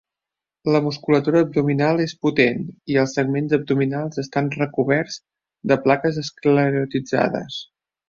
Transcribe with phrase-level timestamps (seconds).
[0.75, 2.65] La musculatura abdominal és potent
[2.95, 5.23] i els segments abdominals estan recoberts
[5.73, 7.65] de plaques esclerotitzades.